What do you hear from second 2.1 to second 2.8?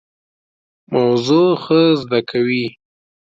کوي.